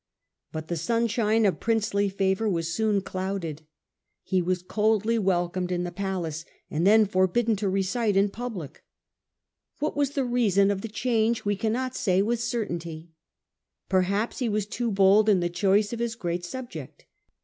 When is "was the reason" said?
9.95-10.71